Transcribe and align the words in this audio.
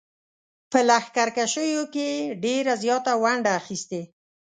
په 0.71 0.79
لښکرکښیو 0.87 1.83
کې 1.93 2.05
یې 2.15 2.31
ډېره 2.43 2.73
زیاته 2.83 3.11
ونډه 3.23 3.51
اخیستې. 3.59 4.01